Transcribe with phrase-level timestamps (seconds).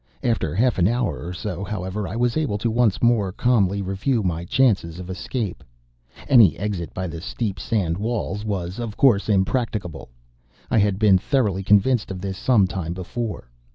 [0.23, 4.23] After half an hour or so, however, I was able once more to calmly review
[4.23, 5.63] my chances of escape.
[6.27, 10.09] Any exit by the steep sand walls was, of course, impracticable.
[10.71, 13.51] I had been thoroughly convinced of this some time before.